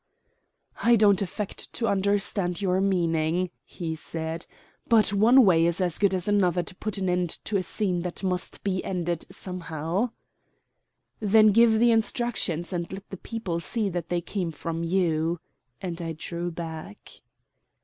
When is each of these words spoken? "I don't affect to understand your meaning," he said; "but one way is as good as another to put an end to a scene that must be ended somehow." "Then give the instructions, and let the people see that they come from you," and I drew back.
"I 0.81 0.95
don't 0.95 1.21
affect 1.21 1.73
to 1.73 1.87
understand 1.87 2.59
your 2.59 2.81
meaning," 2.81 3.51
he 3.63 3.93
said; 3.93 4.47
"but 4.87 5.13
one 5.13 5.45
way 5.45 5.63
is 5.67 5.79
as 5.79 5.99
good 5.99 6.15
as 6.15 6.27
another 6.27 6.63
to 6.63 6.73
put 6.77 6.97
an 6.97 7.07
end 7.07 7.29
to 7.45 7.55
a 7.57 7.61
scene 7.61 8.01
that 8.01 8.23
must 8.23 8.63
be 8.63 8.83
ended 8.83 9.25
somehow." 9.29 10.09
"Then 11.19 11.51
give 11.51 11.77
the 11.77 11.91
instructions, 11.91 12.73
and 12.73 12.91
let 12.91 13.11
the 13.11 13.17
people 13.17 13.59
see 13.59 13.89
that 13.89 14.09
they 14.09 14.21
come 14.21 14.49
from 14.49 14.83
you," 14.83 15.39
and 15.83 16.01
I 16.01 16.13
drew 16.13 16.49
back. 16.49 17.11